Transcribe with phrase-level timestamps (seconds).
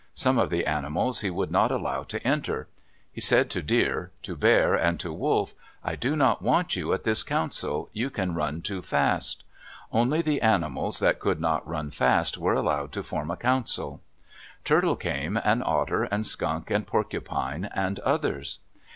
[0.15, 2.67] Some of the animals he would not allow to enter.
[3.11, 7.03] He said to Deer, to Bear, and to Wolf, "I do not want you at
[7.03, 7.87] this council.
[7.93, 9.43] You can run too fast."
[9.91, 14.01] Only the animals that could not run fast were allowed to form a council.
[14.65, 18.57] Turtle came, and Otter and Skunk and Porcupine and others.